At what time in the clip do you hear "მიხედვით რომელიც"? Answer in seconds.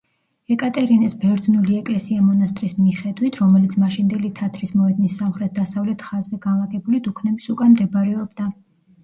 2.85-3.75